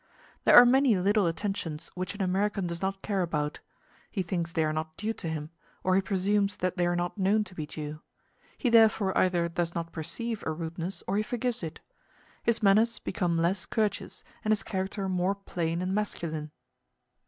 There 0.45 0.55
are 0.55 0.65
many 0.65 0.97
little 0.97 1.27
attentions 1.27 1.91
which 1.93 2.15
an 2.15 2.23
American 2.23 2.65
does 2.65 2.81
not 2.81 3.03
care 3.03 3.21
about; 3.21 3.59
he 4.09 4.23
thinks 4.23 4.51
they 4.51 4.63
are 4.63 4.73
not 4.73 4.97
due 4.97 5.13
to 5.13 5.29
him, 5.29 5.51
or 5.83 5.93
he 5.95 6.01
presumes 6.01 6.57
that 6.57 6.75
they 6.75 6.87
are 6.87 6.95
not 6.95 7.19
known 7.19 7.43
to 7.43 7.53
be 7.53 7.67
due: 7.67 8.01
he 8.57 8.71
therefore 8.71 9.15
either 9.15 9.47
does 9.47 9.75
not 9.75 9.91
perceive 9.91 10.43
a 10.47 10.51
rudeness 10.51 11.03
or 11.07 11.17
he 11.17 11.21
forgives 11.21 11.61
it; 11.61 11.81
his 12.41 12.63
manners 12.63 12.97
become 12.97 13.37
less 13.37 13.67
courteous, 13.67 14.23
and 14.43 14.51
his 14.51 14.63
character 14.63 15.07
more 15.07 15.35
plain 15.35 15.83
and 15.83 15.93
masculine. 15.93 16.49